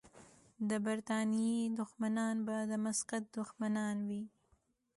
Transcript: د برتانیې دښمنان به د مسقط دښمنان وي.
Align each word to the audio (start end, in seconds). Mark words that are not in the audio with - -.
د 0.69 0.71
برتانیې 0.85 1.57
دښمنان 1.79 2.35
به 2.47 2.57
د 2.71 2.73
مسقط 2.85 3.23
دښمنان 3.37 3.95
وي. 4.07 4.23